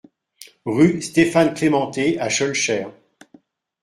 Rue 0.65 0.99
Stéphane 0.99 1.53
Clémenté 1.53 2.19
à 2.19 2.27
Schœlcher 2.27 2.87